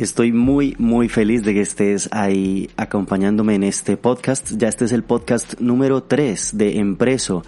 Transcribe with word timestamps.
Estoy 0.00 0.32
muy, 0.32 0.76
muy 0.78 1.10
feliz 1.10 1.42
de 1.42 1.52
que 1.52 1.60
estés 1.60 2.08
ahí 2.10 2.70
acompañándome 2.78 3.54
en 3.56 3.62
este 3.62 3.98
podcast. 3.98 4.52
Ya 4.56 4.66
este 4.68 4.86
es 4.86 4.92
el 4.92 5.02
podcast 5.02 5.60
número 5.60 6.04
3 6.04 6.56
de 6.56 6.78
Empreso. 6.78 7.44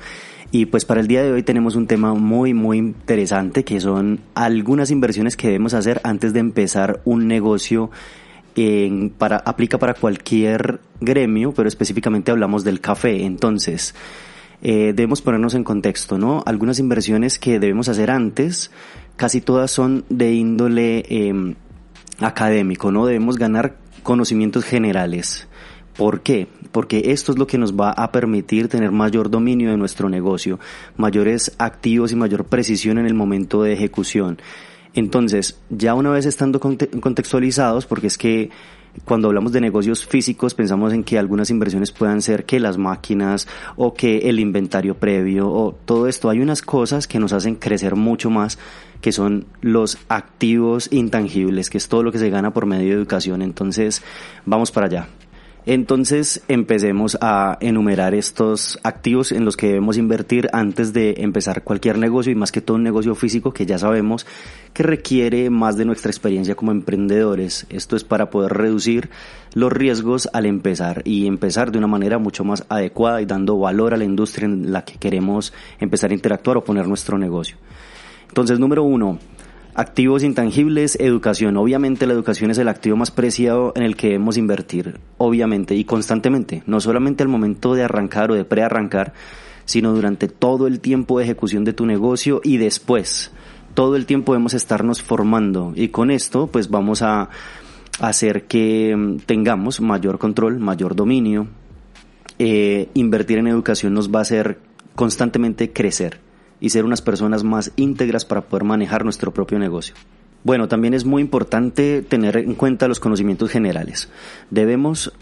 Y 0.50 0.66
pues 0.66 0.84
para 0.84 1.00
el 1.00 1.06
día 1.06 1.22
de 1.22 1.32
hoy 1.32 1.42
tenemos 1.44 1.76
un 1.76 1.86
tema 1.86 2.12
muy, 2.12 2.52
muy 2.52 2.76
interesante 2.76 3.64
que 3.64 3.80
son 3.80 4.20
algunas 4.34 4.90
inversiones 4.90 5.34
que 5.34 5.46
debemos 5.46 5.72
hacer 5.72 6.02
antes 6.04 6.34
de 6.34 6.40
empezar 6.40 7.00
un 7.06 7.26
negocio. 7.26 7.90
En, 8.54 9.08
para, 9.08 9.38
aplica 9.38 9.78
para 9.78 9.94
cualquier 9.94 10.80
gremio, 11.00 11.52
pero 11.54 11.68
específicamente 11.68 12.32
hablamos 12.32 12.64
del 12.64 12.82
café. 12.82 13.24
Entonces, 13.24 13.94
eh, 14.60 14.92
debemos 14.94 15.22
ponernos 15.22 15.54
en 15.54 15.64
contexto, 15.64 16.18
¿no? 16.18 16.42
Algunas 16.44 16.78
inversiones 16.78 17.38
que 17.38 17.58
debemos 17.58 17.88
hacer 17.88 18.10
antes, 18.10 18.70
casi 19.16 19.40
todas 19.40 19.70
son 19.70 20.04
de 20.10 20.34
índole 20.34 21.02
eh, 21.08 21.54
académico, 22.24 22.90
¿no? 22.90 23.06
Debemos 23.06 23.36
ganar 23.36 23.76
conocimientos 24.02 24.64
generales. 24.64 25.48
¿Por 25.96 26.22
qué? 26.22 26.48
Porque 26.70 27.12
esto 27.12 27.32
es 27.32 27.38
lo 27.38 27.46
que 27.46 27.58
nos 27.58 27.74
va 27.74 27.90
a 27.90 28.12
permitir 28.12 28.68
tener 28.68 28.92
mayor 28.92 29.30
dominio 29.30 29.70
de 29.70 29.76
nuestro 29.76 30.08
negocio, 30.08 30.58
mayores 30.96 31.52
activos 31.58 32.12
y 32.12 32.16
mayor 32.16 32.46
precisión 32.46 32.98
en 32.98 33.06
el 33.06 33.14
momento 33.14 33.62
de 33.62 33.74
ejecución. 33.74 34.38
Entonces, 34.94 35.58
ya 35.70 35.94
una 35.94 36.10
vez 36.10 36.26
estando 36.26 36.60
contextualizados, 36.60 37.86
porque 37.86 38.08
es 38.08 38.18
que 38.18 38.50
cuando 39.04 39.28
hablamos 39.28 39.52
de 39.52 39.60
negocios 39.60 40.04
físicos 40.06 40.54
pensamos 40.54 40.92
en 40.92 41.02
que 41.02 41.18
algunas 41.18 41.50
inversiones 41.50 41.92
puedan 41.92 42.20
ser 42.20 42.44
que 42.44 42.60
las 42.60 42.76
máquinas 42.76 43.48
o 43.76 43.94
que 43.94 44.28
el 44.28 44.38
inventario 44.38 44.94
previo 44.94 45.50
o 45.50 45.72
todo 45.72 46.08
esto. 46.08 46.28
Hay 46.28 46.40
unas 46.40 46.62
cosas 46.62 47.06
que 47.06 47.18
nos 47.18 47.32
hacen 47.32 47.54
crecer 47.54 47.96
mucho 47.96 48.28
más 48.28 48.58
que 49.00 49.10
son 49.10 49.46
los 49.60 49.98
activos 50.08 50.88
intangibles, 50.92 51.70
que 51.70 51.78
es 51.78 51.88
todo 51.88 52.02
lo 52.02 52.12
que 52.12 52.18
se 52.18 52.30
gana 52.30 52.52
por 52.52 52.66
medio 52.66 52.88
de 52.88 52.94
educación. 52.94 53.42
Entonces, 53.42 54.02
vamos 54.46 54.70
para 54.70 54.86
allá. 54.86 55.08
Entonces 55.64 56.42
empecemos 56.48 57.16
a 57.20 57.56
enumerar 57.60 58.14
estos 58.14 58.80
activos 58.82 59.30
en 59.30 59.44
los 59.44 59.56
que 59.56 59.68
debemos 59.68 59.96
invertir 59.96 60.48
antes 60.52 60.92
de 60.92 61.14
empezar 61.18 61.62
cualquier 61.62 61.98
negocio 61.98 62.32
y 62.32 62.34
más 62.34 62.50
que 62.50 62.60
todo 62.60 62.76
un 62.76 62.82
negocio 62.82 63.14
físico 63.14 63.52
que 63.52 63.64
ya 63.64 63.78
sabemos 63.78 64.26
que 64.72 64.82
requiere 64.82 65.50
más 65.50 65.76
de 65.76 65.84
nuestra 65.84 66.10
experiencia 66.10 66.56
como 66.56 66.72
emprendedores. 66.72 67.66
Esto 67.68 67.94
es 67.94 68.02
para 68.02 68.28
poder 68.28 68.54
reducir 68.54 69.10
los 69.54 69.72
riesgos 69.72 70.28
al 70.32 70.46
empezar 70.46 71.02
y 71.04 71.28
empezar 71.28 71.70
de 71.70 71.78
una 71.78 71.86
manera 71.86 72.18
mucho 72.18 72.42
más 72.42 72.64
adecuada 72.68 73.22
y 73.22 73.26
dando 73.26 73.56
valor 73.56 73.94
a 73.94 73.98
la 73.98 74.04
industria 74.04 74.46
en 74.46 74.72
la 74.72 74.84
que 74.84 74.98
queremos 74.98 75.52
empezar 75.78 76.10
a 76.10 76.14
interactuar 76.14 76.56
o 76.56 76.64
poner 76.64 76.88
nuestro 76.88 77.18
negocio. 77.18 77.56
Entonces, 78.26 78.58
número 78.58 78.82
uno, 78.82 79.18
Activos 79.74 80.22
intangibles, 80.22 80.98
educación. 81.00 81.56
Obviamente 81.56 82.06
la 82.06 82.12
educación 82.12 82.50
es 82.50 82.58
el 82.58 82.68
activo 82.68 82.96
más 82.96 83.10
preciado 83.10 83.72
en 83.74 83.84
el 83.84 83.96
que 83.96 84.08
debemos 84.08 84.36
invertir, 84.36 85.00
obviamente 85.16 85.74
y 85.74 85.84
constantemente, 85.84 86.62
no 86.66 86.78
solamente 86.78 87.22
al 87.22 87.30
momento 87.30 87.72
de 87.72 87.82
arrancar 87.82 88.30
o 88.30 88.34
de 88.34 88.44
prearrancar, 88.44 89.14
sino 89.64 89.94
durante 89.94 90.28
todo 90.28 90.66
el 90.66 90.80
tiempo 90.80 91.18
de 91.18 91.24
ejecución 91.24 91.64
de 91.64 91.72
tu 91.72 91.86
negocio 91.86 92.42
y 92.44 92.58
después. 92.58 93.30
Todo 93.72 93.96
el 93.96 94.04
tiempo 94.04 94.32
debemos 94.32 94.52
estarnos 94.52 95.00
formando 95.00 95.72
y 95.74 95.88
con 95.88 96.10
esto 96.10 96.48
pues 96.48 96.68
vamos 96.68 97.00
a 97.00 97.30
hacer 97.98 98.44
que 98.44 98.94
mm, 98.94 99.20
tengamos 99.24 99.80
mayor 99.80 100.18
control, 100.18 100.58
mayor 100.58 100.94
dominio. 100.94 101.46
Eh, 102.38 102.90
invertir 102.92 103.38
en 103.38 103.46
educación 103.46 103.94
nos 103.94 104.10
va 104.10 104.18
a 104.18 104.22
hacer 104.22 104.58
constantemente 104.94 105.72
crecer 105.72 106.20
y 106.62 106.70
ser 106.70 106.84
unas 106.84 107.02
personas 107.02 107.42
más 107.42 107.72
íntegras 107.74 108.24
para 108.24 108.42
poder 108.42 108.62
manejar 108.62 109.02
nuestro 109.04 109.34
propio 109.34 109.58
negocio. 109.58 109.96
Bueno, 110.44 110.68
también 110.68 110.94
es 110.94 111.04
muy 111.04 111.20
importante 111.20 112.02
tener 112.02 112.36
en 112.36 112.54
cuenta 112.54 112.86
los 112.86 113.00
conocimientos 113.00 113.50
generales. 113.50 114.08
Debemos 114.48 115.12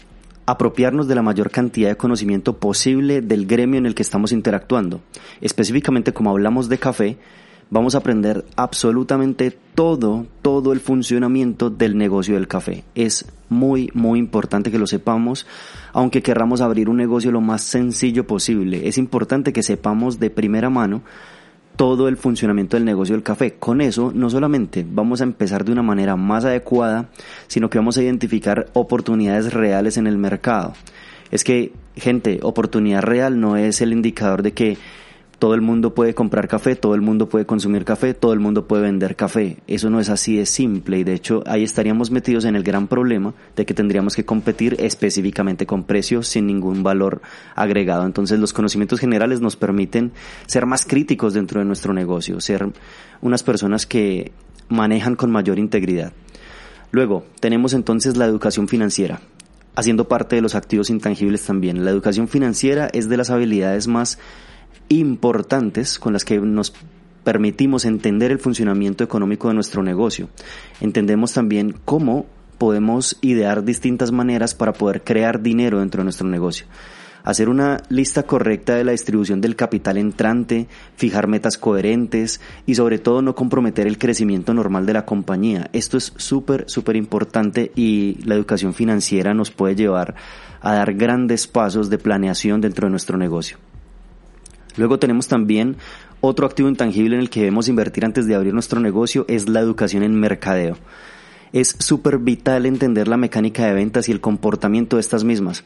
apropiarnos 0.45 1.07
de 1.07 1.15
la 1.15 1.23
mayor 1.23 1.49
cantidad 1.49 1.89
de 1.89 1.97
conocimiento 1.97 2.57
posible 2.57 3.21
del 3.21 3.47
gremio 3.47 3.79
en 3.79 3.87
el 3.87 3.95
que 3.95 4.03
estamos 4.03 4.31
interactuando. 4.31 5.01
Específicamente 5.41 6.13
como 6.13 6.29
hablamos 6.29 6.69
de 6.69 6.77
café, 6.77 7.17
vamos 7.71 7.95
a 7.95 7.99
aprender 7.99 8.45
absolutamente 8.55 9.57
todo, 9.73 10.27
todo 10.43 10.73
el 10.73 10.81
funcionamiento 10.81 11.69
del 11.71 11.97
negocio 11.97 12.35
del 12.35 12.47
café. 12.47 12.83
Es 12.93 13.25
muy, 13.49 13.89
muy 13.93 14.19
importante 14.19 14.69
que 14.69 14.77
lo 14.77 14.85
sepamos, 14.85 15.47
aunque 15.93 16.21
querramos 16.21 16.61
abrir 16.61 16.89
un 16.89 16.97
negocio 16.97 17.31
lo 17.31 17.41
más 17.41 17.63
sencillo 17.63 18.27
posible. 18.27 18.87
Es 18.87 18.97
importante 18.97 19.53
que 19.53 19.63
sepamos 19.63 20.19
de 20.19 20.29
primera 20.29 20.69
mano 20.69 21.01
todo 21.77 22.09
el 22.09 22.17
funcionamiento 22.17 22.75
del 22.75 22.85
negocio 22.85 23.15
del 23.15 23.23
café. 23.23 23.53
Con 23.53 23.79
eso 23.79 24.11
no 24.13 24.29
solamente 24.29 24.85
vamos 24.87 25.21
a 25.21 25.23
empezar 25.23 25.63
de 25.63 25.71
una 25.71 25.81
manera 25.81 26.17
más 26.17 26.43
adecuada, 26.43 27.09
sino 27.47 27.69
que 27.69 27.77
vamos 27.77 27.97
a 27.97 28.03
identificar 28.03 28.67
oportunidades 28.73 29.53
reales 29.53 29.95
en 29.95 30.07
el 30.07 30.17
mercado. 30.17 30.73
Es 31.31 31.45
que, 31.45 31.71
gente, 31.95 32.39
oportunidad 32.43 33.01
real 33.01 33.39
no 33.39 33.55
es 33.55 33.79
el 33.79 33.93
indicador 33.93 34.43
de 34.43 34.51
que 34.51 34.77
todo 35.41 35.55
el 35.55 35.61
mundo 35.61 35.95
puede 35.95 36.13
comprar 36.13 36.47
café, 36.47 36.75
todo 36.75 36.93
el 36.93 37.01
mundo 37.01 37.27
puede 37.27 37.47
consumir 37.47 37.83
café, 37.83 38.13
todo 38.13 38.31
el 38.31 38.39
mundo 38.39 38.67
puede 38.67 38.83
vender 38.83 39.15
café. 39.15 39.57
Eso 39.65 39.89
no 39.89 39.99
es 39.99 40.07
así 40.09 40.37
de 40.37 40.45
simple 40.45 40.99
y 40.99 41.03
de 41.03 41.15
hecho 41.15 41.41
ahí 41.47 41.63
estaríamos 41.63 42.11
metidos 42.11 42.45
en 42.45 42.55
el 42.55 42.61
gran 42.61 42.87
problema 42.87 43.33
de 43.55 43.65
que 43.65 43.73
tendríamos 43.73 44.15
que 44.15 44.23
competir 44.23 44.75
específicamente 44.79 45.65
con 45.65 45.83
precios 45.85 46.27
sin 46.27 46.45
ningún 46.45 46.83
valor 46.83 47.23
agregado. 47.55 48.05
Entonces 48.05 48.37
los 48.37 48.53
conocimientos 48.53 48.99
generales 48.99 49.41
nos 49.41 49.55
permiten 49.55 50.11
ser 50.45 50.67
más 50.67 50.85
críticos 50.85 51.33
dentro 51.33 51.59
de 51.59 51.65
nuestro 51.65 51.91
negocio, 51.91 52.39
ser 52.39 52.67
unas 53.21 53.41
personas 53.41 53.87
que 53.87 54.33
manejan 54.69 55.15
con 55.15 55.31
mayor 55.31 55.57
integridad. 55.57 56.13
Luego 56.91 57.25
tenemos 57.39 57.73
entonces 57.73 58.15
la 58.15 58.25
educación 58.25 58.67
financiera 58.67 59.21
haciendo 59.75 60.07
parte 60.07 60.35
de 60.35 60.43
los 60.43 60.53
activos 60.53 60.91
intangibles 60.91 61.43
también. 61.43 61.83
La 61.83 61.89
educación 61.89 62.27
financiera 62.27 62.89
es 62.93 63.09
de 63.09 63.17
las 63.17 63.31
habilidades 63.31 63.87
más 63.87 64.19
importantes 64.99 65.99
con 65.99 66.13
las 66.13 66.25
que 66.25 66.39
nos 66.39 66.73
permitimos 67.23 67.85
entender 67.85 68.31
el 68.31 68.39
funcionamiento 68.39 69.03
económico 69.03 69.47
de 69.47 69.53
nuestro 69.53 69.83
negocio. 69.83 70.29
Entendemos 70.79 71.33
también 71.33 71.75
cómo 71.85 72.25
podemos 72.57 73.17
idear 73.21 73.63
distintas 73.63 74.11
maneras 74.11 74.53
para 74.53 74.73
poder 74.73 75.03
crear 75.03 75.41
dinero 75.41 75.79
dentro 75.79 75.99
de 75.99 76.05
nuestro 76.05 76.27
negocio. 76.27 76.65
Hacer 77.23 77.49
una 77.49 77.81
lista 77.89 78.23
correcta 78.23 78.75
de 78.75 78.83
la 78.83 78.93
distribución 78.93 79.41
del 79.41 79.55
capital 79.55 79.97
entrante, 79.97 80.67
fijar 80.95 81.27
metas 81.27 81.57
coherentes 81.57 82.41
y 82.65 82.73
sobre 82.73 82.97
todo 82.97 83.21
no 83.21 83.35
comprometer 83.35 83.85
el 83.85 83.99
crecimiento 83.99 84.55
normal 84.55 84.87
de 84.87 84.93
la 84.93 85.05
compañía. 85.05 85.69
Esto 85.71 85.97
es 85.97 86.13
súper, 86.17 86.65
súper 86.67 86.95
importante 86.95 87.71
y 87.75 88.17
la 88.25 88.33
educación 88.33 88.73
financiera 88.73 89.35
nos 89.35 89.51
puede 89.51 89.75
llevar 89.75 90.15
a 90.61 90.73
dar 90.73 90.95
grandes 90.95 91.47
pasos 91.47 91.91
de 91.91 91.99
planeación 91.99 92.59
dentro 92.59 92.87
de 92.87 92.91
nuestro 92.91 93.17
negocio. 93.17 93.57
Luego 94.77 94.99
tenemos 94.99 95.27
también 95.27 95.77
otro 96.21 96.45
activo 96.45 96.69
intangible 96.69 97.15
en 97.15 97.21
el 97.21 97.29
que 97.29 97.41
debemos 97.41 97.67
invertir 97.67 98.05
antes 98.05 98.27
de 98.27 98.35
abrir 98.35 98.53
nuestro 98.53 98.79
negocio 98.79 99.25
es 99.27 99.49
la 99.49 99.59
educación 99.59 100.03
en 100.03 100.19
mercadeo. 100.19 100.77
Es 101.53 101.75
súper 101.79 102.19
vital 102.19 102.65
entender 102.65 103.07
la 103.07 103.17
mecánica 103.17 103.65
de 103.65 103.73
ventas 103.73 104.07
y 104.07 104.11
el 104.11 104.21
comportamiento 104.21 104.95
de 104.95 105.01
estas 105.01 105.23
mismas. 105.23 105.63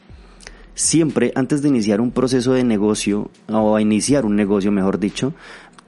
Siempre 0.74 1.32
antes 1.34 1.62
de 1.62 1.68
iniciar 1.68 2.00
un 2.00 2.10
proceso 2.10 2.52
de 2.52 2.64
negocio, 2.64 3.30
o 3.48 3.76
a 3.76 3.80
iniciar 3.80 4.26
un 4.26 4.36
negocio 4.36 4.72
mejor 4.72 4.98
dicho, 4.98 5.32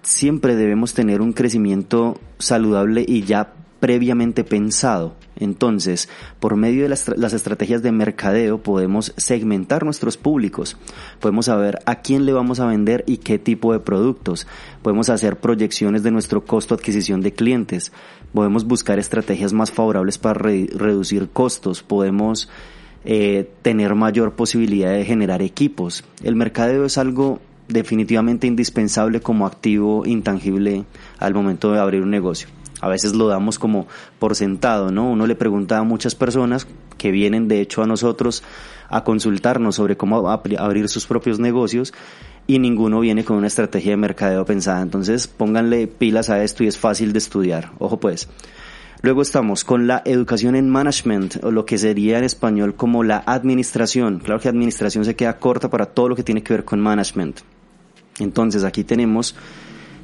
siempre 0.03 0.57
debemos 0.57 0.95
tener 0.95 1.21
un 1.21 1.33
crecimiento 1.33 2.19
saludable 2.39 3.05
y 3.07 3.23
ya 3.23 3.53
previamente 3.81 4.45
pensado. 4.45 5.15
Entonces, 5.39 6.09
por 6.41 6.57
medio 6.57 6.83
de 6.83 6.89
las, 6.89 7.33
estrategias 7.33 7.83
de 7.83 7.93
mercadeo 7.93 8.63
podemos 8.63 9.15
segmentar 9.17 9.85
nuestros 9.85 10.17
públicos, 10.17 10.77
podemos 11.21 11.47
saber 11.47 11.79
a 11.87 12.01
quién 12.01 12.27
le 12.27 12.33
vamos 12.33 12.61
a 12.61 12.67
vender 12.67 13.05
y 13.07 13.19
qué 13.19 13.39
tipo 13.39 13.73
de 13.73 13.81
productos, 13.81 14.47
podemos 14.83 15.09
hacer 15.09 15.39
proyecciones 15.39 16.03
de 16.03 16.11
nuestro 16.11 16.45
costo 16.45 16.75
adquisición 16.75 17.21
de 17.21 17.33
clientes, 17.33 17.93
podemos 18.33 18.65
buscar 18.65 18.99
estrategias 18.99 19.53
más 19.53 19.71
favorables 19.71 20.19
para 20.19 20.39
re 20.39 20.69
reducir 20.75 21.29
costos, 21.31 21.83
podemos 21.83 22.49
eh, 23.05 23.49
tener 23.63 23.95
mayor 23.95 24.33
posibilidad 24.33 24.93
de 24.93 25.05
generar 25.05 25.41
equipos. 25.43 26.05
El 26.23 26.37
mercadeo 26.37 26.85
es 26.85 26.99
algo 26.99 27.41
definitivamente 27.69 28.47
indispensable 28.47 29.21
como 29.21 29.47
activo 29.47 30.05
intangible 30.07 30.85
al 31.19 31.35
momento 31.35 31.73
de 31.73 31.81
abrir 31.81 32.03
un 32.03 32.11
negocio. 32.11 32.49
A 32.81 32.89
veces 32.89 33.15
lo 33.15 33.29
damos 33.29 33.59
como 33.59 33.87
por 34.19 34.35
sentado, 34.35 34.91
¿no? 34.91 35.11
Uno 35.11 35.27
le 35.27 35.35
pregunta 35.35 35.79
a 35.79 35.83
muchas 35.83 36.15
personas 36.15 36.67
que 36.97 37.11
vienen 37.11 37.49
de 37.49 37.61
hecho 37.61 37.83
a 37.83 37.87
nosotros 37.87 38.43
a 38.89 39.05
consultarnos 39.05 39.77
sobre 39.77 39.97
cómo 39.97 40.31
abrir 40.31 40.89
sus 40.89 41.07
propios 41.07 41.39
negocios 41.39 41.93
y 42.47 42.59
ninguno 42.59 43.01
viene 43.01 43.25
con 43.25 43.37
una 43.37 43.47
estrategia 43.47 43.93
de 43.93 43.97
mercadeo 43.97 44.45
pensada. 44.45 44.81
Entonces 44.81 45.27
pónganle 45.27 45.87
pilas 45.87 46.31
a 46.31 46.43
esto 46.43 46.65
y 46.65 46.67
es 46.67 46.79
fácil 46.79 47.13
de 47.13 47.19
estudiar. 47.19 47.73
Ojo 47.79 48.01
pues. 48.01 48.29
Luego 49.01 49.23
estamos 49.23 49.63
con 49.63 49.87
la 49.87 50.03
educación 50.05 50.57
en 50.57 50.69
management, 50.69 51.45
o 51.45 51.53
lo 51.53 51.65
que 51.65 51.79
sería 51.79 52.19
en 52.19 52.25
español 52.25 52.75
como 52.75 53.05
la 53.05 53.23
administración. 53.27 54.19
Claro 54.19 54.41
que 54.41 54.49
administración 54.49 55.05
se 55.05 55.15
queda 55.15 55.39
corta 55.39 55.71
para 55.71 55.87
todo 55.87 56.09
lo 56.09 56.17
que 56.17 56.25
tiene 56.25 56.43
que 56.43 56.53
ver 56.53 56.65
con 56.65 56.81
management. 56.81 57.39
Entonces 58.19 58.65
aquí 58.65 58.83
tenemos 58.83 59.37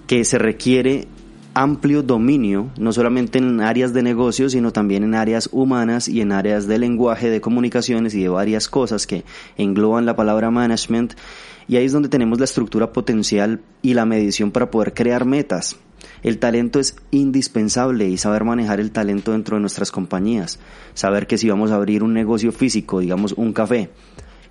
que 0.07 0.25
se 0.25 0.39
requiere 0.39 1.09
amplio 1.55 2.03
dominio, 2.03 2.71
no 2.79 2.93
solamente 2.93 3.39
en 3.39 3.61
áreas 3.61 3.93
de 3.95 4.03
negocio, 4.03 4.51
sino 4.51 4.73
también 4.73 5.05
en 5.05 5.15
áreas 5.15 5.49
humanas 5.53 6.09
y 6.09 6.21
en 6.21 6.33
áreas 6.33 6.67
de 6.67 6.79
lenguaje, 6.79 7.31
de 7.31 7.41
comunicaciones 7.41 8.15
y 8.15 8.23
de 8.23 8.29
varias 8.29 8.69
cosas 8.69 9.07
que 9.07 9.25
engloban 9.57 10.07
la 10.07 10.17
palabra 10.17 10.51
management. 10.51 11.15
Y 11.69 11.77
ahí 11.77 11.87
es 11.87 11.93
donde 11.93 12.09
tenemos 12.09 12.39
la 12.39 12.45
estructura 12.45 12.93
potencial 12.93 13.61
y 13.81 13.95
la 13.95 14.05
medición 14.05 14.51
para 14.51 14.71
poder 14.71 14.93
crear 14.93 15.25
metas. 15.25 15.77
El 16.23 16.39
talento 16.39 16.81
es 16.81 16.97
indispensable 17.11 18.09
y 18.09 18.19
saber 18.19 18.45
manejar 18.45 18.81
el 18.81 18.91
talento 18.91 19.33
dentro 19.33 19.57
de 19.57 19.61
nuestras 19.61 19.91
compañías. 19.91 20.59
Saber 20.95 21.27
que 21.27 21.39
si 21.39 21.49
vamos 21.49 21.71
a 21.71 21.77
abrir 21.77 22.03
un 22.03 22.13
negocio 22.13 22.53
físico, 22.53 23.01
digamos 23.01 23.33
un 23.33 23.53
café, 23.53 23.91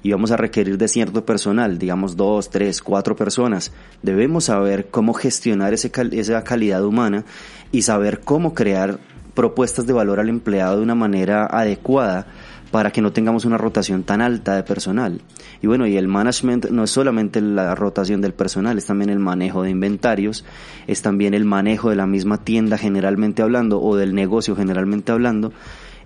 y 0.03 0.11
vamos 0.11 0.31
a 0.31 0.38
requerir 0.38 0.77
de 0.77 0.89
cierto 0.89 1.25
personal, 1.25 1.77
digamos 1.79 2.17
dos, 2.17 2.50
tres, 2.50 2.81
cuatro 2.81 3.15
personas, 3.15 3.71
debemos 4.01 4.45
saber 4.45 4.89
cómo 4.91 5.13
gestionar 5.13 5.73
ese 5.73 5.91
esa 6.11 6.44
calidad 6.44 6.83
humana 6.83 7.23
y 7.71 7.83
saber 7.83 8.19
cómo 8.19 8.53
crear 8.53 9.00
propuestas 9.33 9.88
de 9.88 9.94
valor 9.94 10.19
al 10.19 10.29
empleado 10.29 10.77
de 10.77 10.83
una 10.83 10.94
manera 10.94 11.45
adecuada 11.45 12.27
para 12.73 12.91
que 12.91 13.01
no 13.03 13.13
tengamos 13.13 13.45
una 13.45 13.59
rotación 13.59 14.03
tan 14.03 14.19
alta 14.19 14.55
de 14.55 14.63
personal. 14.63 15.21
Y 15.61 15.67
bueno, 15.67 15.85
y 15.85 15.95
el 15.95 16.07
management 16.07 16.71
no 16.71 16.83
es 16.83 16.89
solamente 16.89 17.39
la 17.39 17.75
rotación 17.75 18.19
del 18.19 18.33
personal, 18.33 18.79
es 18.79 18.88
también 18.88 19.11
el 19.11 19.19
manejo 19.19 19.61
de 19.61 19.69
inventarios, 19.69 20.44
es 20.88 21.03
también 21.03 21.35
el 21.35 21.45
manejo 21.45 21.91
de 21.91 21.95
la 21.95 22.07
misma 22.07 22.44
tienda 22.44 22.79
generalmente 22.79 23.44
hablando 23.44 23.79
o 23.79 23.95
del 23.95 24.15
negocio 24.15 24.55
generalmente 24.55 25.11
hablando, 25.11 25.53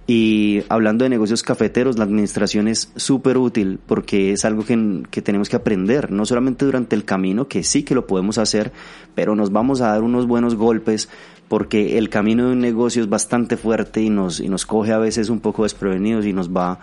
y 0.09 0.63
hablando 0.69 1.03
de 1.03 1.09
negocios 1.09 1.43
cafeteros, 1.43 1.97
la 1.97 2.05
administración 2.05 2.69
es 2.69 2.93
súper 2.95 3.37
útil 3.37 3.77
porque 3.85 4.31
es 4.31 4.45
algo 4.45 4.63
que, 4.63 5.03
que, 5.11 5.21
tenemos 5.21 5.49
que 5.49 5.57
aprender, 5.57 6.11
no 6.11 6.25
solamente 6.25 6.63
durante 6.63 6.95
el 6.95 7.03
camino, 7.03 7.49
que 7.49 7.61
sí 7.61 7.83
que 7.83 7.93
lo 7.93 8.07
podemos 8.07 8.37
hacer, 8.37 8.71
pero 9.15 9.35
nos 9.35 9.51
vamos 9.51 9.81
a 9.81 9.89
dar 9.89 10.03
unos 10.03 10.25
buenos 10.25 10.55
golpes 10.55 11.09
porque 11.49 11.97
el 11.97 12.09
camino 12.09 12.47
de 12.47 12.53
un 12.53 12.61
negocio 12.61 13.01
es 13.01 13.09
bastante 13.09 13.57
fuerte 13.57 14.01
y 14.01 14.09
nos, 14.09 14.39
y 14.39 14.47
nos 14.47 14.65
coge 14.65 14.93
a 14.93 14.97
veces 14.97 15.29
un 15.29 15.41
poco 15.41 15.63
desprevenidos 15.63 16.25
y 16.25 16.31
nos 16.31 16.55
va 16.55 16.79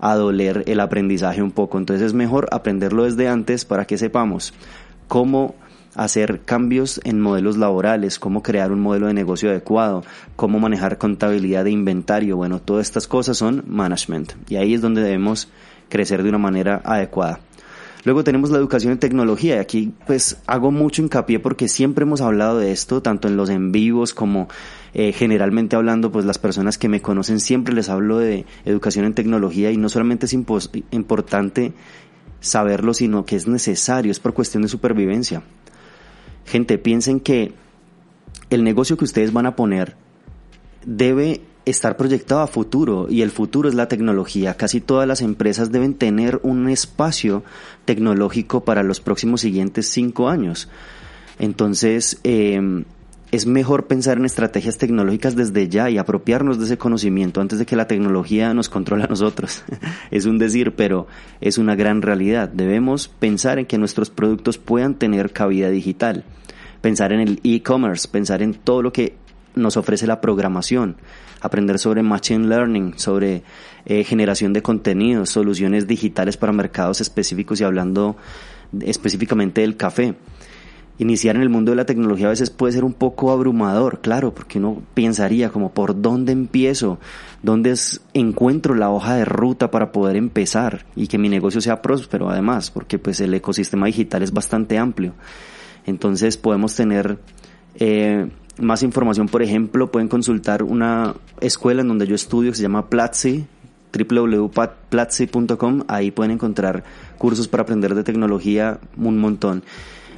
a 0.00 0.16
doler 0.16 0.64
el 0.66 0.80
aprendizaje 0.80 1.42
un 1.42 1.52
poco. 1.52 1.78
Entonces 1.78 2.06
es 2.06 2.12
mejor 2.12 2.48
aprenderlo 2.50 3.04
desde 3.04 3.28
antes 3.28 3.64
para 3.64 3.84
que 3.84 3.98
sepamos 3.98 4.52
cómo 5.06 5.54
hacer 5.94 6.40
cambios 6.44 7.00
en 7.04 7.20
modelos 7.20 7.56
laborales, 7.56 8.18
cómo 8.18 8.42
crear 8.42 8.72
un 8.72 8.80
modelo 8.80 9.06
de 9.06 9.14
negocio 9.14 9.50
adecuado, 9.50 10.04
cómo 10.36 10.58
manejar 10.58 10.98
contabilidad 10.98 11.64
de 11.64 11.70
inventario. 11.70 12.36
Bueno, 12.36 12.60
todas 12.60 12.86
estas 12.86 13.06
cosas 13.06 13.36
son 13.36 13.64
management 13.66 14.32
y 14.48 14.56
ahí 14.56 14.74
es 14.74 14.80
donde 14.80 15.02
debemos 15.02 15.48
crecer 15.88 16.22
de 16.22 16.28
una 16.28 16.38
manera 16.38 16.82
adecuada. 16.84 17.40
Luego 18.04 18.22
tenemos 18.22 18.50
la 18.50 18.58
educación 18.58 18.92
en 18.92 18.98
tecnología 18.98 19.56
y 19.56 19.58
aquí 19.58 19.94
pues 20.06 20.36
hago 20.46 20.70
mucho 20.70 21.00
hincapié 21.00 21.38
porque 21.38 21.68
siempre 21.68 22.02
hemos 22.02 22.20
hablado 22.20 22.58
de 22.58 22.70
esto, 22.70 23.00
tanto 23.00 23.28
en 23.28 23.38
los 23.38 23.48
en 23.48 23.72
vivos 23.72 24.12
como 24.12 24.48
eh, 24.92 25.12
generalmente 25.12 25.74
hablando, 25.74 26.12
pues 26.12 26.26
las 26.26 26.38
personas 26.38 26.76
que 26.76 26.90
me 26.90 27.00
conocen 27.00 27.40
siempre 27.40 27.74
les 27.74 27.88
hablo 27.88 28.18
de 28.18 28.44
educación 28.66 29.06
en 29.06 29.14
tecnología 29.14 29.70
y 29.70 29.78
no 29.78 29.88
solamente 29.88 30.26
es 30.26 30.34
importante 30.34 31.72
saberlo, 32.40 32.92
sino 32.92 33.24
que 33.24 33.36
es 33.36 33.48
necesario, 33.48 34.12
es 34.12 34.20
por 34.20 34.34
cuestión 34.34 34.62
de 34.62 34.68
supervivencia. 34.68 35.42
Gente, 36.46 36.78
piensen 36.78 37.20
que 37.20 37.52
el 38.50 38.64
negocio 38.64 38.96
que 38.96 39.04
ustedes 39.04 39.32
van 39.32 39.46
a 39.46 39.56
poner 39.56 39.96
debe 40.84 41.40
estar 41.64 41.96
proyectado 41.96 42.42
a 42.42 42.46
futuro 42.46 43.06
y 43.08 43.22
el 43.22 43.30
futuro 43.30 43.68
es 43.68 43.74
la 43.74 43.88
tecnología. 43.88 44.56
Casi 44.56 44.80
todas 44.80 45.08
las 45.08 45.22
empresas 45.22 45.72
deben 45.72 45.94
tener 45.94 46.40
un 46.42 46.68
espacio 46.68 47.42
tecnológico 47.84 48.64
para 48.64 48.82
los 48.82 49.00
próximos 49.00 49.40
siguientes 49.40 49.88
cinco 49.88 50.28
años. 50.28 50.68
Entonces, 51.38 52.20
eh, 52.22 52.84
es 53.34 53.46
mejor 53.46 53.88
pensar 53.88 54.18
en 54.18 54.26
estrategias 54.26 54.78
tecnológicas 54.78 55.34
desde 55.34 55.68
ya 55.68 55.90
y 55.90 55.98
apropiarnos 55.98 56.58
de 56.58 56.66
ese 56.66 56.78
conocimiento 56.78 57.40
antes 57.40 57.58
de 57.58 57.66
que 57.66 57.74
la 57.74 57.88
tecnología 57.88 58.54
nos 58.54 58.68
controle 58.68 59.04
a 59.04 59.08
nosotros. 59.08 59.64
es 60.12 60.24
un 60.24 60.38
decir, 60.38 60.76
pero 60.76 61.08
es 61.40 61.58
una 61.58 61.74
gran 61.74 62.00
realidad. 62.00 62.48
Debemos 62.48 63.08
pensar 63.08 63.58
en 63.58 63.66
que 63.66 63.76
nuestros 63.76 64.08
productos 64.10 64.58
puedan 64.58 64.94
tener 64.94 65.32
cabida 65.32 65.68
digital. 65.68 66.22
Pensar 66.80 67.12
en 67.12 67.20
el 67.20 67.40
e-commerce, 67.42 68.06
pensar 68.06 68.40
en 68.40 68.54
todo 68.54 68.82
lo 68.82 68.92
que 68.92 69.16
nos 69.56 69.76
ofrece 69.76 70.06
la 70.06 70.20
programación, 70.20 70.96
aprender 71.40 71.80
sobre 71.80 72.04
machine 72.04 72.46
learning, 72.46 72.98
sobre 72.98 73.42
eh, 73.84 74.04
generación 74.04 74.52
de 74.52 74.62
contenidos, 74.62 75.30
soluciones 75.30 75.88
digitales 75.88 76.36
para 76.36 76.52
mercados 76.52 77.00
específicos 77.00 77.60
y 77.60 77.64
hablando 77.64 78.16
específicamente 78.80 79.62
del 79.62 79.76
café 79.76 80.14
iniciar 80.98 81.36
en 81.36 81.42
el 81.42 81.48
mundo 81.48 81.72
de 81.72 81.76
la 81.76 81.86
tecnología 81.86 82.26
a 82.26 82.30
veces 82.30 82.50
puede 82.50 82.72
ser 82.72 82.84
un 82.84 82.92
poco 82.92 83.32
abrumador, 83.32 84.00
claro, 84.00 84.32
porque 84.32 84.58
uno 84.58 84.82
pensaría 84.94 85.50
como 85.50 85.72
por 85.72 86.00
dónde 86.00 86.32
empiezo, 86.32 86.98
dónde 87.42 87.74
encuentro 88.12 88.74
la 88.74 88.90
hoja 88.90 89.16
de 89.16 89.24
ruta 89.24 89.70
para 89.70 89.90
poder 89.92 90.16
empezar 90.16 90.86
y 90.94 91.08
que 91.08 91.18
mi 91.18 91.28
negocio 91.28 91.60
sea 91.60 91.82
próspero 91.82 92.30
además, 92.30 92.70
porque 92.70 92.98
pues 92.98 93.20
el 93.20 93.34
ecosistema 93.34 93.86
digital 93.86 94.22
es 94.22 94.32
bastante 94.32 94.78
amplio. 94.78 95.14
Entonces 95.86 96.36
podemos 96.36 96.74
tener 96.74 97.18
eh, 97.74 98.28
más 98.58 98.82
información, 98.82 99.28
por 99.28 99.42
ejemplo, 99.42 99.90
pueden 99.90 100.08
consultar 100.08 100.62
una 100.62 101.14
escuela 101.40 101.82
en 101.82 101.88
donde 101.88 102.06
yo 102.06 102.14
estudio 102.14 102.52
que 102.52 102.56
se 102.56 102.62
llama 102.62 102.88
Platzi, 102.88 103.46
www.platzi.com, 103.92 105.82
ahí 105.88 106.10
pueden 106.10 106.32
encontrar 106.32 106.84
cursos 107.18 107.48
para 107.48 107.64
aprender 107.64 107.94
de 107.94 108.04
tecnología 108.04 108.78
un 108.96 109.18
montón 109.18 109.62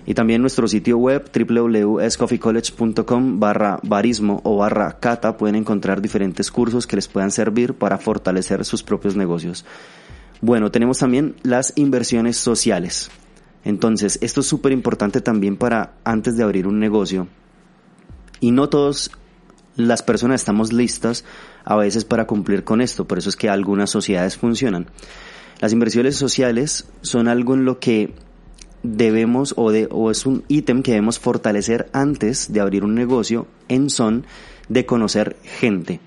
y 0.07 0.15
también 0.15 0.41
nuestro 0.41 0.69
sitio 0.69 0.99
web 0.99 1.29
www.escoffeecollege.com 1.35 3.41
barra 3.41 3.81
barismo 3.83 4.41
o 4.45 4.57
barra 4.57 4.99
cata 5.01 5.37
pueden 5.37 5.57
encontrar 5.57 6.01
diferentes 6.01 6.53
cursos 6.53 6.87
que 6.87 6.97
les 6.97 7.09
puedan 7.09 7.33
servir 7.33 7.75
para 7.75 7.99
fortalecer 7.99 8.65
sus 8.65 8.85
propios 8.85 9.17
negocios. 9.17 9.65
Bueno, 10.41 10.71
tenemos 10.71 10.99
también 10.99 11.35
las 11.43 11.73
inversiones 11.77 12.37
sociales. 12.37 13.11
Entonces, 13.65 14.19
esto 14.23 14.41
es 14.41 14.47
súper 14.47 14.71
importante 14.71 15.21
también 15.21 15.57
para 15.57 15.95
antes 16.05 16.37
de 16.37 16.45
abrir 16.45 16.69
un 16.69 16.79
negocio. 16.79 17.27
Y 18.39 18.53
no 18.53 18.69
todos 18.69 19.11
las 19.75 20.05
personas 20.05 20.41
estamos 20.41 20.73
listas 20.73 21.25
a 21.65 21.75
veces 21.75 22.05
para 22.05 22.27
cumplir 22.27 22.63
con 22.63 22.81
esto, 22.81 23.07
por 23.07 23.19
eso 23.19 23.29
es 23.29 23.35
que 23.35 23.49
algunas 23.49 23.91
sociedades 23.91 24.37
funcionan. 24.37 24.87
Las 25.59 25.73
inversiones 25.73 26.17
sociales 26.17 26.87
son 27.01 27.29
algo 27.29 27.55
en 27.55 27.65
lo 27.65 27.81
que 27.81 28.15
debemos 28.87 29.55
o, 29.57 29.71
de, 29.71 29.89
o 29.91 30.11
es 30.11 30.27
un 30.27 30.45
ítem 30.49 30.83
que 30.83 30.93
debemos 30.93 31.19
fortalecer 31.19 31.89
antes 31.93 32.53
de 32.53 32.61
abrir 32.61 32.85
un 32.85 32.95
negocio 32.95 33.47
en 33.69 33.91
son 33.91 34.25
de 34.69 34.87
conocer 34.87 35.37
gente. 35.43 36.01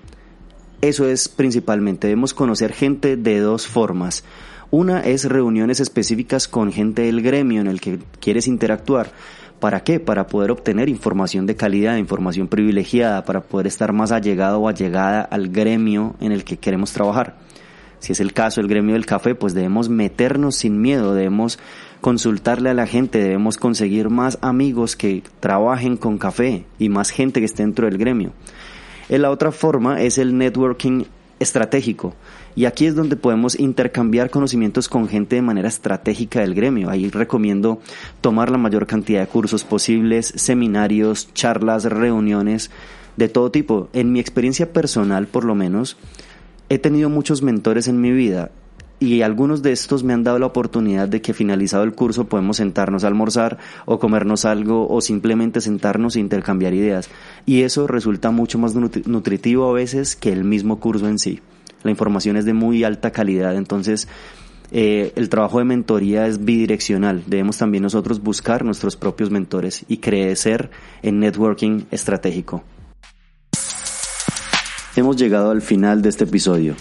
Eso 0.80 1.06
es 1.06 1.28
principalmente, 1.28 2.06
debemos 2.06 2.34
conocer 2.34 2.72
gente 2.72 3.16
de 3.16 3.38
dos 3.40 3.66
formas. 3.66 4.24
Una 4.70 5.00
es 5.00 5.24
reuniones 5.24 5.80
específicas 5.80 6.48
con 6.48 6.72
gente 6.72 7.02
del 7.02 7.22
gremio 7.22 7.60
en 7.60 7.66
el 7.66 7.80
que 7.80 7.98
quieres 8.20 8.46
interactuar. 8.46 9.12
¿Para 9.58 9.84
qué? 9.84 10.00
Para 10.00 10.26
poder 10.26 10.50
obtener 10.50 10.88
información 10.88 11.44
de 11.44 11.56
calidad, 11.56 11.96
información 11.96 12.48
privilegiada, 12.48 13.24
para 13.24 13.42
poder 13.42 13.66
estar 13.66 13.92
más 13.92 14.10
allegado 14.10 14.60
o 14.60 14.68
allegada 14.68 15.20
al 15.20 15.48
gremio 15.48 16.14
en 16.20 16.32
el 16.32 16.44
que 16.44 16.56
queremos 16.56 16.92
trabajar. 16.92 17.36
Si 17.98 18.12
es 18.12 18.20
el 18.20 18.32
caso 18.32 18.62
el 18.62 18.68
gremio 18.68 18.94
del 18.94 19.04
café, 19.04 19.34
pues 19.34 19.52
debemos 19.52 19.90
meternos 19.90 20.56
sin 20.56 20.80
miedo, 20.80 21.14
debemos 21.14 21.58
consultarle 22.00 22.70
a 22.70 22.74
la 22.74 22.86
gente, 22.86 23.18
debemos 23.18 23.56
conseguir 23.56 24.10
más 24.10 24.38
amigos 24.40 24.96
que 24.96 25.22
trabajen 25.40 25.96
con 25.96 26.18
café 26.18 26.64
y 26.78 26.88
más 26.88 27.10
gente 27.10 27.40
que 27.40 27.46
esté 27.46 27.62
dentro 27.62 27.86
del 27.86 27.98
gremio. 27.98 28.32
La 29.08 29.30
otra 29.30 29.52
forma 29.52 30.02
es 30.02 30.18
el 30.18 30.38
networking 30.38 31.04
estratégico. 31.40 32.14
Y 32.54 32.64
aquí 32.64 32.86
es 32.86 32.94
donde 32.94 33.16
podemos 33.16 33.58
intercambiar 33.58 34.30
conocimientos 34.30 34.88
con 34.88 35.08
gente 35.08 35.36
de 35.36 35.42
manera 35.42 35.68
estratégica 35.68 36.40
del 36.40 36.54
gremio. 36.54 36.90
Ahí 36.90 37.08
recomiendo 37.08 37.80
tomar 38.20 38.50
la 38.50 38.58
mayor 38.58 38.86
cantidad 38.86 39.20
de 39.20 39.26
cursos 39.26 39.64
posibles, 39.64 40.32
seminarios, 40.36 41.32
charlas, 41.32 41.84
reuniones 41.84 42.70
de 43.16 43.28
todo 43.28 43.50
tipo. 43.50 43.88
En 43.92 44.12
mi 44.12 44.20
experiencia 44.20 44.72
personal, 44.72 45.26
por 45.26 45.44
lo 45.44 45.54
menos, 45.54 45.96
he 46.68 46.78
tenido 46.78 47.08
muchos 47.08 47.42
mentores 47.42 47.88
en 47.88 48.00
mi 48.00 48.12
vida 48.12 48.50
y 49.00 49.22
algunos 49.22 49.62
de 49.62 49.72
estos 49.72 50.04
me 50.04 50.12
han 50.12 50.22
dado 50.22 50.38
la 50.38 50.46
oportunidad 50.46 51.08
de 51.08 51.22
que 51.22 51.32
finalizado 51.32 51.84
el 51.84 51.94
curso 51.94 52.26
podemos 52.26 52.58
sentarnos 52.58 53.02
a 53.02 53.08
almorzar 53.08 53.58
o 53.86 53.98
comernos 53.98 54.44
algo 54.44 54.86
o 54.88 55.00
simplemente 55.00 55.62
sentarnos 55.62 56.14
e 56.14 56.20
intercambiar 56.20 56.74
ideas. 56.74 57.08
Y 57.46 57.62
eso 57.62 57.86
resulta 57.86 58.30
mucho 58.30 58.58
más 58.58 58.74
nutritivo 58.74 59.68
a 59.70 59.72
veces 59.72 60.16
que 60.16 60.32
el 60.32 60.44
mismo 60.44 60.78
curso 60.78 61.08
en 61.08 61.18
sí. 61.18 61.40
La 61.82 61.90
información 61.90 62.36
es 62.36 62.44
de 62.44 62.52
muy 62.52 62.84
alta 62.84 63.10
calidad, 63.10 63.56
entonces 63.56 64.06
eh, 64.70 65.12
el 65.16 65.30
trabajo 65.30 65.58
de 65.58 65.64
mentoría 65.64 66.26
es 66.26 66.44
bidireccional. 66.44 67.24
Debemos 67.26 67.56
también 67.56 67.82
nosotros 67.82 68.22
buscar 68.22 68.66
nuestros 68.66 68.96
propios 68.96 69.30
mentores 69.30 69.86
y 69.88 69.96
crecer 69.96 70.70
en 71.02 71.20
networking 71.20 71.84
estratégico. 71.90 72.62
Hemos 74.94 75.16
llegado 75.16 75.50
al 75.52 75.62
final 75.62 76.02
de 76.02 76.10
este 76.10 76.24
episodio. 76.24 76.76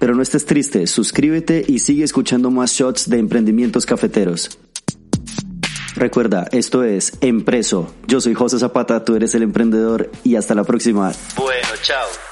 Pero 0.00 0.16
no 0.16 0.22
estés 0.22 0.46
triste, 0.46 0.88
suscríbete 0.88 1.64
y 1.64 1.78
sigue 1.78 2.02
escuchando 2.02 2.50
más 2.50 2.72
shots 2.72 3.08
de 3.08 3.18
emprendimientos 3.18 3.86
cafeteros. 3.86 4.58
Recuerda, 5.94 6.48
esto 6.52 6.82
es 6.82 7.12
Empreso. 7.20 7.94
Yo 8.06 8.20
soy 8.20 8.34
José 8.34 8.58
Zapata, 8.58 9.04
tú 9.04 9.14
eres 9.14 9.34
el 9.34 9.42
emprendedor 9.42 10.10
y 10.24 10.36
hasta 10.36 10.54
la 10.54 10.64
próxima. 10.64 11.12
Bueno, 11.36 11.68
chao. 11.82 12.29